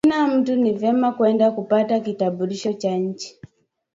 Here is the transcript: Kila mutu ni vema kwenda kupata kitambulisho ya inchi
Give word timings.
Kila 0.05 0.27
mutu 0.27 0.55
ni 0.55 0.71
vema 0.73 1.11
kwenda 1.11 1.51
kupata 1.51 1.99
kitambulisho 1.99 2.75
ya 2.83 2.95
inchi 2.95 3.39